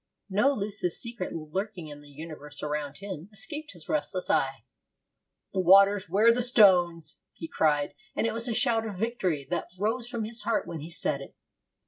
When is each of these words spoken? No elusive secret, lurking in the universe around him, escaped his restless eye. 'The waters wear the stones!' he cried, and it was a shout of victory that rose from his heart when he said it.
No 0.31 0.49
elusive 0.53 0.93
secret, 0.93 1.31
lurking 1.31 1.89
in 1.89 1.99
the 1.99 2.09
universe 2.09 2.63
around 2.63 2.97
him, 2.97 3.29
escaped 3.31 3.73
his 3.73 3.87
restless 3.87 4.31
eye. 4.31 4.65
'The 5.53 5.59
waters 5.59 6.09
wear 6.09 6.33
the 6.33 6.41
stones!' 6.41 7.19
he 7.33 7.47
cried, 7.47 7.93
and 8.15 8.25
it 8.25 8.33
was 8.33 8.47
a 8.47 8.53
shout 8.55 8.87
of 8.87 8.95
victory 8.97 9.45
that 9.51 9.67
rose 9.77 10.09
from 10.09 10.23
his 10.23 10.41
heart 10.41 10.65
when 10.65 10.79
he 10.79 10.89
said 10.89 11.21
it. 11.21 11.35